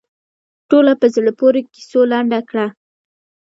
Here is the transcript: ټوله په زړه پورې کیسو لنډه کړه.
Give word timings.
ټوله 0.69 0.93
په 1.01 1.07
زړه 1.15 1.31
پورې 1.39 1.61
کیسو 1.73 1.99
لنډه 2.11 2.39
کړه. 2.49 2.65